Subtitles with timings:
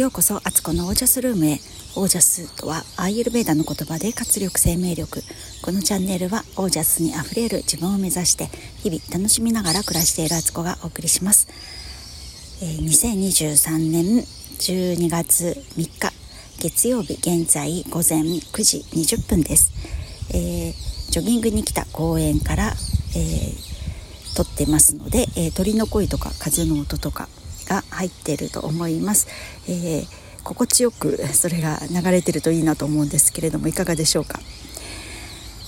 [0.00, 1.60] ようこそアツコのオージャスルームへ。
[1.94, 5.22] オージャスとはアーユルベーダの言葉で活力生命力。
[5.60, 8.46] このチャンネルはオージャスにあふれる自分を目指して
[8.82, 11.48] 日々楽しみながら暮らしているアツコがお送りします、
[12.62, 15.90] えー、2023年12月3日
[16.62, 19.70] 月曜日現在午前9時20分です、
[20.30, 27.28] えー、ジョギングに来た公園から、えー、撮ってますので、え鳥の声とか風の音とか
[27.70, 29.28] が入っていると思います、
[29.68, 34.40] えー、心地よくそれが流れてるといいなと思うんですけれどもいかがでしょうか、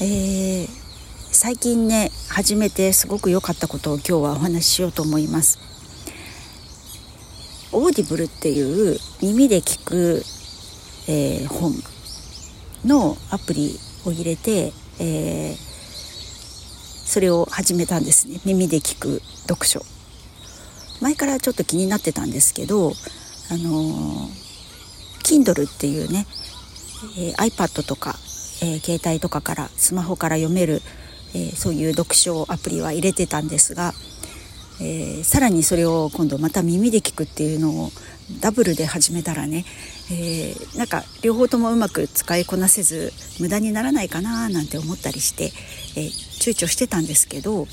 [0.00, 0.68] えー、
[1.30, 5.58] 最近ね初めてすごく良かったことを今日はお話ししようと思います。
[7.76, 10.22] オーディブルっていう耳で聞く、
[11.08, 11.72] えー、本
[12.84, 18.40] のアプリを入れて、えー、それを始めたんですね。
[18.44, 19.93] 耳で聞く読書。
[21.00, 22.92] 前からちょっと気になってたんですけど
[23.50, 24.28] あの
[25.22, 26.26] Kindle っていうね、
[27.18, 28.16] えー、iPad とか、
[28.62, 30.82] えー、携帯とかからスマホから読める、
[31.34, 33.92] えー、そういう読書アプリは入れてたんですが、
[34.80, 37.90] え、さらにそれを今度また耳で聞くっていうのを
[38.40, 39.64] ダブルで始めたらね、
[40.10, 45.52] え、なんか両方ともうまく使いこなせず無駄にならないかななんて思ったりして、
[45.96, 47.66] えー、躊躇してたんですけど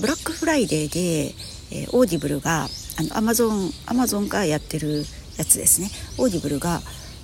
[0.00, 1.34] ブラックフライデーで
[1.72, 2.64] えー、オーディブルが
[2.98, 5.04] あのアマゾンアマゾンがやってる
[5.38, 5.88] やつですね。
[6.18, 6.80] オーディブルが、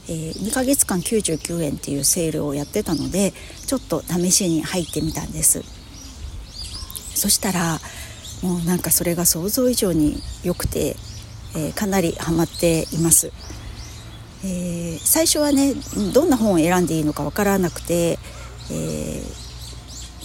[0.08, 3.32] えー、2ヶ月間99円っていうセールをやってたので
[3.66, 5.62] ちょっと試しに入ってみたんです。
[7.14, 7.78] そしたら
[8.42, 10.96] もうなんかそれが想像以上に良くて、
[11.56, 13.32] えー、かなりハマっています、
[14.44, 15.74] えー、最初はね
[16.14, 18.18] どんな本を選んでいいのかわからなくて、
[18.70, 19.22] え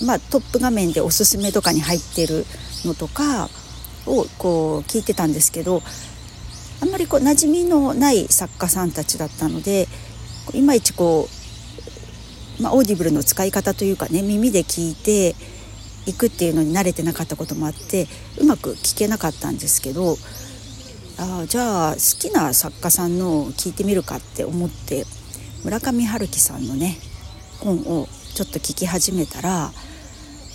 [0.02, 2.46] ー、まあ、トップ画面でおすすめとかに入ってる
[2.86, 3.50] のとか
[4.06, 5.82] をこう聞いてたんですけど
[6.82, 9.88] あんまりこう馴染みのない作家さんたちだったので
[10.54, 11.30] いまいちこ
[12.60, 15.36] う、まあ、オーディブルの使い方というかね耳で聞いて
[16.06, 18.08] いくっていうのに慣れてなかったこともあって
[18.40, 20.18] うまく聞けなかったんですけど
[21.18, 25.06] あじゃあ好きな作家さんのを聞いてみるかって思って
[25.64, 26.98] 村上春樹さんのね
[27.60, 29.72] 本をちょっと聞き始めたら、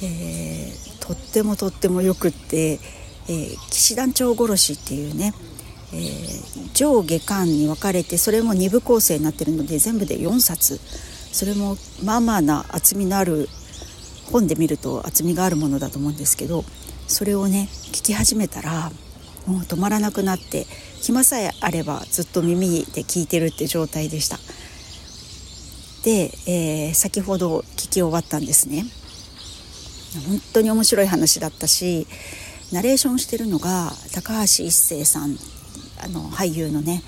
[0.02, 2.80] えー、とってもとってもよくって
[3.28, 5.34] えー、騎士団長殺しっていうね、
[5.92, 10.80] えー、上下巻に分かれてそれも2部構成になってるので全部で4冊
[11.32, 13.48] それもまあまあな厚みのある
[14.32, 16.64] 本で見ると厚みがあるものだと思うんですけど
[17.06, 18.90] それをね聞き始めたら
[19.46, 20.64] もう止まらなくなって
[21.00, 24.38] 暇さえあればずっと耳で聞いてるって状態でした。
[26.04, 28.84] で、えー、先ほど聞き終わったんですね。
[30.28, 32.06] 本当に面白い話だったし
[32.72, 35.36] ナレーションしてるのが高橋一生さん
[36.02, 37.02] あの俳優のね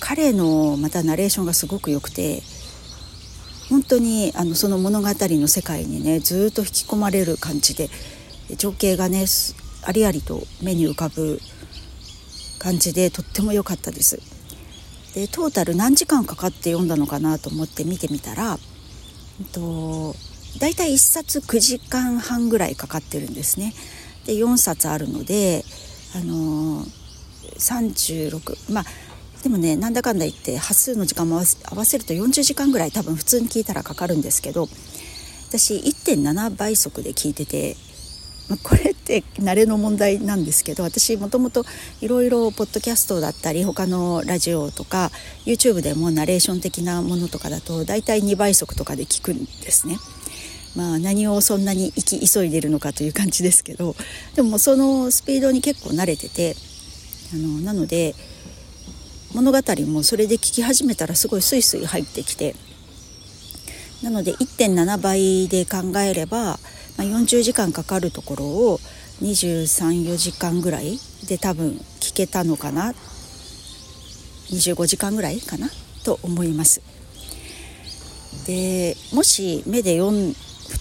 [0.00, 2.42] 彼のまたナレーションがすごく良くて
[3.70, 7.88] 本当にあのその物語の世界にねずっと引き込まれる感じで
[8.56, 9.24] 情景がね
[9.82, 11.40] ありありと目に浮かぶ
[12.58, 14.20] 感じでとっても良かったです。
[15.14, 18.58] でトータル何時間かかって読んだのかなと思って見てみたら、
[19.40, 20.14] えっと、
[20.58, 23.74] 大体1冊9時間半ぐらいかかってるんですね。
[24.26, 25.64] で4冊あるので
[26.14, 26.86] あのー、
[27.56, 28.84] 36まあ
[29.42, 34.68] でもねなんだかんだ言って端数の時間も合わせると40時間ぐらい多分普通に聞いたらかかるんですけど
[35.48, 37.76] 私1.7倍速で聞いてて、
[38.64, 41.64] これって慣れの問題なんですけど私もともと
[42.00, 45.10] いろいろポッドキャストだったり他のラジオとか
[45.46, 49.96] YouTube でもナレーション的なものとかだと大体2倍速とかで聞くんですね。
[50.76, 53.94] まあ、何をそんなに生き急いでるのかという感じですけど
[54.34, 56.56] でもそのスピードに結構慣れてて
[57.32, 58.14] あのなので
[59.34, 62.54] 物語もそれで聞き始めたらすごいスイスイ入ってきて
[64.02, 66.56] なので1.7倍で考えれば、ま
[66.98, 68.78] あ、40時間かかるところを
[69.22, 70.98] 234時間ぐらい
[71.28, 72.94] で多分聞けたのかな
[74.50, 75.68] 25時間ぐらいかな
[76.04, 76.82] と思います。
[78.46, 80.34] でもし目で読ん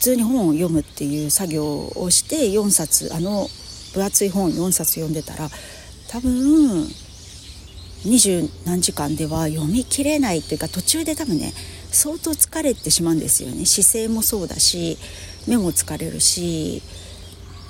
[0.04, 3.48] 通に本を読むっていう作業をして4冊あの
[3.94, 5.48] 分厚い本4冊読んでたら
[6.10, 6.86] 多分
[8.04, 11.54] 二十何時間では読みきれないというか途中で多分ね
[11.90, 14.98] 相当疲れてしまうんですよね姿勢もそうだし
[15.48, 16.82] 目も疲れるし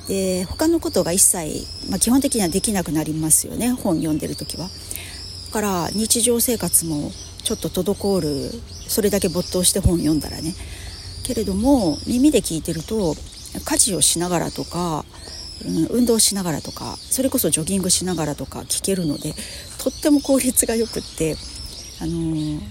[0.08, 4.68] で他のことが一切、まあ、基本的にはできなくなりますよね本読んでる時は。
[4.68, 7.12] だから日常生活も
[7.44, 10.56] ちょっと滞るそれだけ没頭して本読んだらね
[11.24, 13.16] けれども耳で聞いてると
[13.66, 15.06] 家事をしながらとか、
[15.66, 19.34] うん、運動しながらとかそれこそジョギングしながらとか聞けるので
[19.78, 21.36] とっても効率がよくって
[22.02, 22.62] あの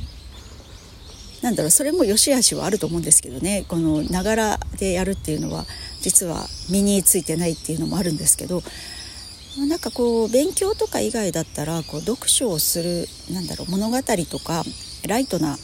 [1.42, 3.64] なんだろうそれも良し悪しはあると思うんですけどね。
[3.66, 5.64] このながらでやるっていうのは
[6.00, 8.62] 実は身についてないっていうのもあるんですけど
[9.68, 13.98] なんかこう勉強とか以外だったらこう読書をするなんだろう物語
[14.30, 14.62] とか
[15.06, 15.58] ライトな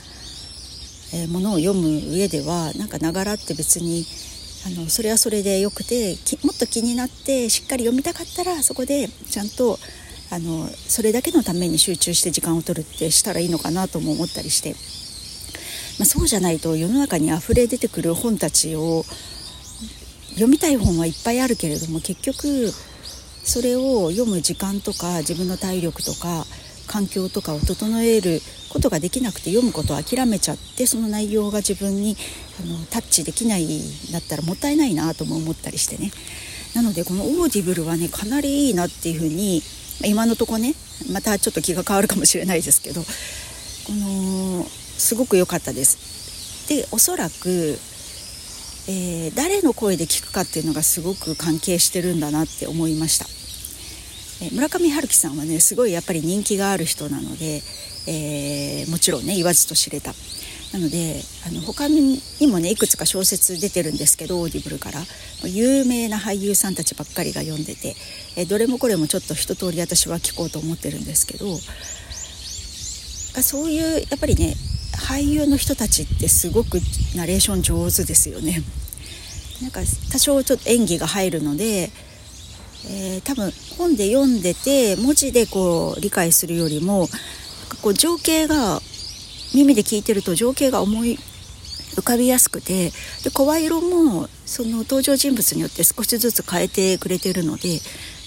[1.31, 4.05] ものを読む上ではなんかながらって別に
[4.67, 9.79] あのそれはそれでよくてもっと気になってしっかり読みたかったらそこでちゃんと
[10.31, 14.73] あのそれだけのために集中して時間を取るってしたらいいのかなとも思ったりして、
[15.99, 19.05] まあ、そうじゃないと世の中にあふれ出てくる本たちを
[20.31, 22.71] 読みたい本はいっぱいあるけれども結局
[23.43, 26.45] それを読む時間とか自分の体力とか
[26.89, 28.41] 環境とかを整える
[28.71, 32.17] ことができなくて読むことを諦めちゃってその内容が自分に
[32.61, 36.11] あのタッチできないんだったらもったいないなとも思ったりしてね
[36.75, 39.63] なのでこのオーディブルはねかなりいいなっていうふうに
[40.05, 40.75] 今のとこね
[41.13, 43.07] またちょっと気が変わるかもしれないですけどこ
[43.95, 46.69] のすごく良かったです。
[46.69, 47.79] でおそらく、
[48.89, 53.38] えー、誰の声で聞くかっていうのがすごく関係してるんだなって思いました。
[54.41, 57.63] え村上春樹さんはねすごいやっぱり人気がある人なので、
[58.07, 60.13] えー、もちろんね言わずと知れた
[60.73, 65.01] なのであの他にもねいくつか小説出てるんですけどオーディブルから
[65.45, 67.95] 有名な俳優さんたちばっかりが読んでて、
[68.37, 71.47] えどれもこれもちょっと一通り私は聞こうと思ってるんですけど
[73.41, 74.55] そういうやっぱりね
[75.09, 76.81] 俳優の人たちってすごく
[77.17, 78.63] ナレーション上手ですよね。
[79.63, 79.81] なんか
[80.13, 81.91] 多少ちょっと演技が入るので
[82.87, 87.09] えー、多分本で読んでて文字でこう理解するよりも
[87.83, 88.81] こう情景が
[89.55, 91.19] 耳で聞いてると情景が思い
[91.97, 92.91] 浮かびやすくて
[93.25, 97.81] で声色もその登場人物によって少しずつ変えてくれてるので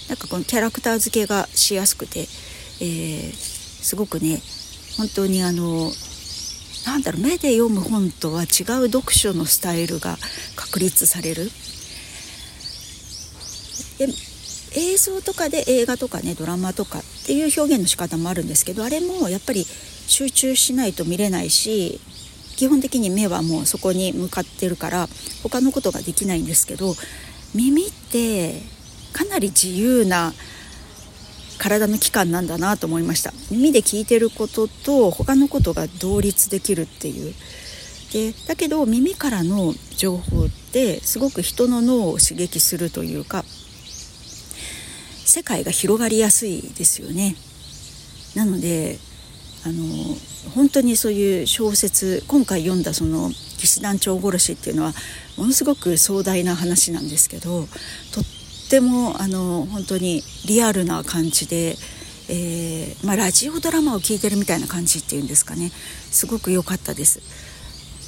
[0.08, 4.40] なんかこのキャラクター付けがしやすくて、えー、すごくね
[4.98, 5.90] 本当にあの
[6.86, 8.46] なんだろう目で読む本とは違う
[8.90, 10.16] 読書のスタイルが
[10.56, 11.50] 確立される。
[13.98, 14.08] で
[14.74, 22.00] 映像とかで映画とかねドラマとかっていう表現の仕方もあるんですけどあれもやっぱり集中しないと見れないし
[22.56, 25.08] 基本的に目はもうそこに向かってるから
[25.42, 26.94] 他のことができないんですけど
[27.54, 28.54] 耳って
[29.12, 30.32] かなり自由な
[31.58, 33.32] 体の器官なんだなと思いました。
[33.50, 37.34] 耳で聞いてることと他のことが同立できるっていう。
[38.12, 43.44] でだけど耳からの情報ってすごく人の脳を刺激するというか
[45.32, 47.36] 世界が広がりやすいですよね。
[48.36, 48.98] なので
[49.64, 49.82] あの
[50.54, 54.92] 本当にそういう小説今回読んだその「騎士団長殺し」っていうのは
[55.38, 57.66] ものすごく壮大な話なんですけど
[58.12, 58.24] とっ
[58.68, 61.78] てもあの本当にリアルな感じで、
[62.28, 65.72] えー、まあ、ラジオドラマを聴いてるみたいな感じっていうんですかね
[66.10, 67.20] すごく良かったです。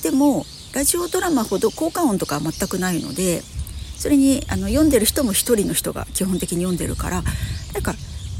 [0.02, 0.44] でも
[0.74, 3.42] ラジオドラマほど効果音とかは全くないので
[3.96, 7.22] それにあの読んでる人も一人の人が基本的に読んでるから
[7.72, 7.94] なんか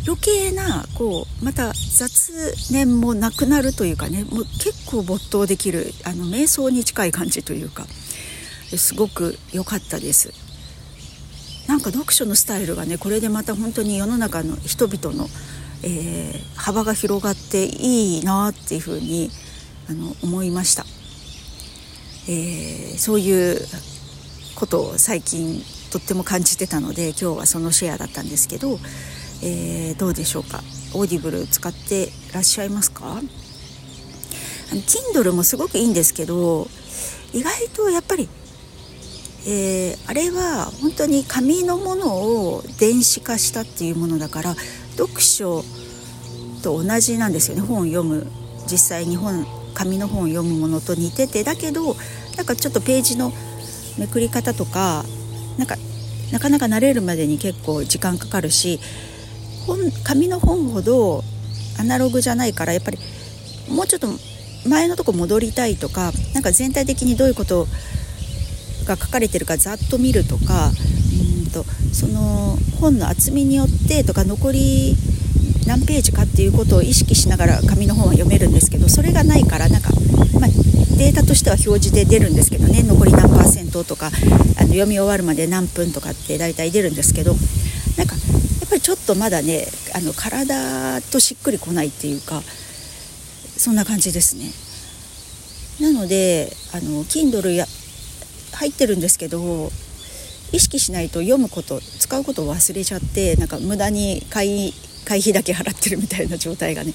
[0.07, 7.87] 余計なこうまた雑念もなくなるというかねもう結構没頭できるあの瞑想に近い感じというか
[8.77, 10.33] すごく良かったです。
[11.69, 15.29] なんか読書のスタイルがねこれでまた本当に世の中の人々の、
[15.83, 19.31] えー、幅が広がっていいなっていうふうに
[19.89, 20.85] あの思いました。
[22.29, 23.61] えー、そういう
[24.55, 28.79] ことを最近とっても感じてたので今日はそのシェアだったんですけど、
[29.43, 30.61] えー、どうでしょうか？
[30.95, 33.21] オーディブル使ってらっしゃいますか
[34.71, 36.69] ？Kindle もすごくいいんですけど
[37.33, 38.29] 意外とやっぱり、
[39.47, 44.55] えー、あれは本当に紙のものを電子化したっていうものだから
[44.97, 45.63] 読書
[46.63, 47.63] と同じなんですよね。
[47.63, 48.27] 本を読む。
[48.67, 51.45] 実際に本紙の本を読むものと似てて。
[51.45, 51.95] だけど
[52.37, 53.33] なんかちょっとページの
[53.99, 55.05] めくり方とか
[55.59, 55.77] なんか
[56.33, 58.81] なかなか慣れるまでに結構時間かかるし
[59.67, 61.23] 本紙の本ほど
[61.79, 62.99] アナログじゃないからやっぱり
[63.69, 64.09] もうちょっと
[64.69, 67.67] 前のとこ戻りたいとかなんか全体的にどういうこと
[68.87, 70.71] が書かれてるかざっと見るとか
[71.45, 74.97] うんとその本の厚みによってとか残り
[75.67, 79.91] 何ページかっていうことを意識しながら紙の本は読めるんですけどそれがないからなんか、
[80.41, 80.51] まあ、
[80.99, 87.35] データとしては表示で出るんですけどね残り何パーセントとかあの読み終わるまで何分とかって大体出るんですけど
[87.97, 92.43] なんかやっぱりちょっとまだねあの体としっくりこないっていうか
[93.57, 94.51] そんな感じですね。
[95.81, 97.67] なのであの Kindle や
[98.53, 99.71] 入ってるんですけど
[100.53, 104.73] 意識しないと読むこと使うことを忘れちゃってなんか無駄に買い
[105.05, 106.93] 会費だけ払ってるみたいな状態がね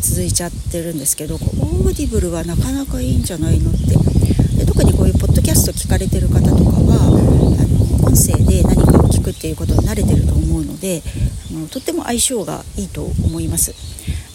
[0.00, 11.02] 続いちゃってるんですけど Audible はなかなかいいんじゃないのってで特にこういうポッドキャスト聞かれてる方とかはあの音声で何かを聞くっていうことに慣れてると思うので
[11.50, 13.74] あのとっても相性がいいと思います。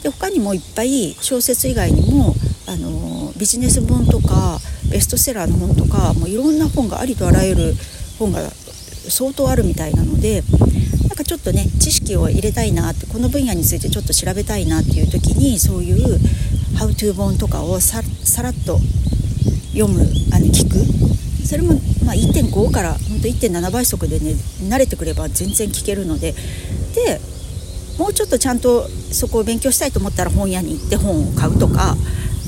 [0.04, 2.34] で他にもいっぱい小説以外にも
[2.68, 4.60] あのビジネス本とか
[4.90, 7.74] ベストセラーの本とかもういろんな本がありとあらゆる
[8.18, 8.40] 本が
[9.10, 10.44] 相当あるみたいなので
[11.20, 16.18] なんかちょっとね知識を入れたいなってこの分野についてちょっと調べたいなっていう時にそういう
[16.80, 18.02] 「How to 本とかをさ
[18.42, 18.80] らっと
[19.74, 20.00] 読む
[20.32, 20.80] あの聞く。
[21.46, 21.74] それも、
[22.06, 24.36] ま、1.5から本当1.7倍速でね
[24.70, 26.34] 慣れてくれば全然聞けるので。
[26.96, 27.20] で
[27.98, 31.98] もうちょっとちゃんとそこを勉強したいと思ったら本屋に行って本を買うとか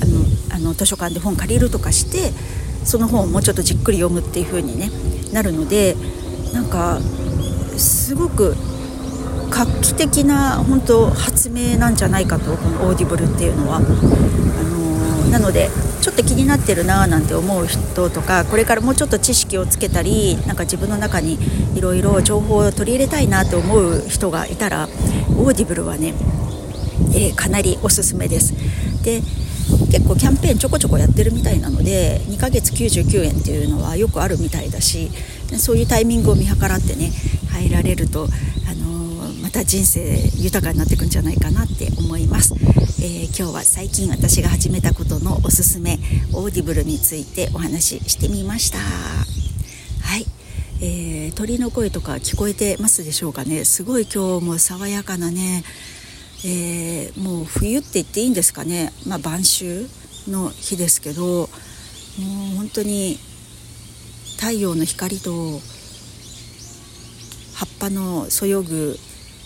[0.00, 0.24] あの
[0.56, 2.32] あの図書館で本借りるとかして
[2.86, 4.90] その本をもうちょっとじっくり読むっていう風にね
[5.34, 5.94] なるので
[6.54, 7.00] なんか
[7.78, 8.54] すごく
[9.50, 13.76] 画期的な本当発明なんじゃないかとこの Audible っていうのは。
[13.76, 21.38] あのー、なのでちょっと気になってるなーなんて思う人とかこれからもうちょっと知識をつけたりなんか自分の中に
[21.76, 24.88] いろいろ情報を取り入れたいなと思う人がいたら
[25.36, 26.14] Audible はね、
[27.14, 28.52] えー、かなりおすすめです。
[29.04, 29.22] で
[29.90, 35.10] 結構キャンペーンちょこちょこやってるみたいなので2ヶ月99円っていうのはよくあるみたいだし
[35.58, 37.10] そういうタイミングを見計らってね
[37.50, 38.24] 入られると、
[38.68, 40.00] あのー、また人生
[40.36, 42.54] 豊かになっていくんじゃないかなって思います、
[43.02, 45.98] えー、今日は最近私が始めたことのおすすめ
[46.32, 48.78] Audible についてお話ししてみました。
[48.78, 50.26] はい、
[50.80, 53.64] えー、鳥の声とか聞こえてますでしょうかね。
[53.64, 55.64] すごい今日も爽やかなね
[56.44, 59.86] えー、もう冬って言っていいんですかね、まあ、晩秋
[60.28, 61.48] の日ですけどもう
[62.56, 63.16] 本当に
[64.38, 65.60] 太陽の光と
[67.54, 68.96] 葉っぱのそよぐ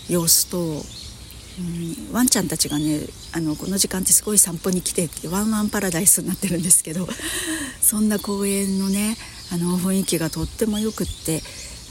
[0.09, 3.01] 様子と、うん、ワンちゃんたちがね
[3.31, 7.07] あのこの時間ってすごい散歩に来てってワンワンパラダイスになってるんですけど
[7.79, 9.17] そんな公園のね
[9.51, 11.43] あの雰囲気がとってもよくって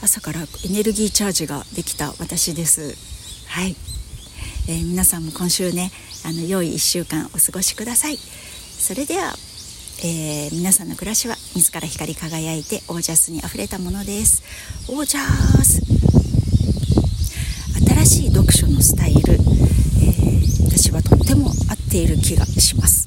[0.02, 2.96] 朝からエネルギーチャージができた私です。
[3.46, 3.95] はい
[4.68, 5.92] えー、皆さんも今週ね
[6.24, 8.16] あの良い1週間お過ごしください。
[8.16, 9.32] それでは、
[10.02, 14.42] えー、皆さんの暮らしは自ら光り輝いてオージャスにあふれたものです。
[14.88, 15.20] オージャ
[15.62, 15.80] ス。
[18.04, 23.05] 新しい読書のスタイル、えー、私はとっても合っている気がします。